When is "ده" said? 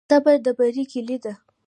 1.23-1.33